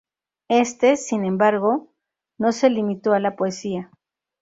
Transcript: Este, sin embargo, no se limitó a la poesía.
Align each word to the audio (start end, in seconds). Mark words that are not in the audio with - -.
Este, 0.49 0.95
sin 0.97 1.25
embargo, 1.25 1.93
no 2.39 2.53
se 2.53 2.71
limitó 2.71 3.13
a 3.13 3.19
la 3.19 3.35
poesía. 3.35 3.91